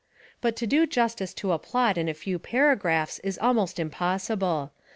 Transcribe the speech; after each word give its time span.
But 0.41 0.55
to 0.55 0.65
do 0.65 0.87
justice 0.87 1.31
to 1.35 1.51
a 1.51 1.59
plot 1.59 1.95
in 1.95 2.09
a 2.09 2.15
few 2.15 2.39
paragraphs 2.39 3.19
is 3.19 3.37
almost 3.37 3.79
impossible. 3.79 4.71